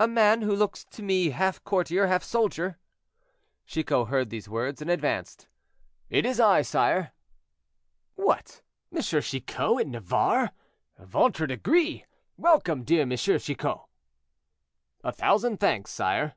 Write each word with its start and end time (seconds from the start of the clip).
"A 0.00 0.08
man 0.08 0.42
who 0.42 0.52
looks 0.52 0.84
to 0.86 1.00
me 1.00 1.30
half 1.30 1.62
courtier, 1.62 2.08
half 2.08 2.24
soldier." 2.24 2.80
Chicot 3.66 4.08
heard 4.08 4.28
these 4.28 4.48
words, 4.48 4.82
and 4.82 4.90
advanced. 4.90 5.46
"It 6.10 6.26
is 6.26 6.40
I, 6.40 6.62
sire." 6.62 7.12
"What! 8.16 8.62
M. 8.92 9.00
Chicot 9.00 9.80
in 9.82 9.92
Navarre! 9.92 10.50
Ventre 10.98 11.46
St. 11.48 11.62
Gris! 11.62 12.00
welcome, 12.36 12.82
dear 12.82 13.02
M. 13.02 13.16
Chicot!" 13.16 13.82
"A 15.04 15.12
thousand 15.12 15.60
thanks, 15.60 15.92
sire." 15.92 16.34